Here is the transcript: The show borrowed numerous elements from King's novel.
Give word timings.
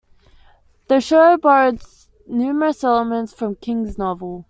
The 0.87 0.99
show 0.99 1.37
borrowed 1.37 1.79
numerous 2.25 2.83
elements 2.83 3.33
from 3.33 3.53
King's 3.53 3.99
novel. 3.99 4.39